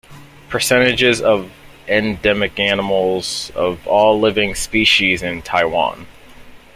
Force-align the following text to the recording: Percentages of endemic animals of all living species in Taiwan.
Percentages 0.49 1.21
of 1.21 1.51
endemic 1.87 2.59
animals 2.59 3.51
of 3.53 3.85
all 3.85 4.19
living 4.19 4.55
species 4.55 5.21
in 5.21 5.43
Taiwan. 5.43 6.07